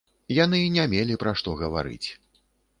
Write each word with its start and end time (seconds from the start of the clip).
Яны 0.37 0.61
не 0.77 0.85
мелі 0.95 1.19
пра 1.25 1.35
што 1.43 1.55
гаварыць. 1.63 2.07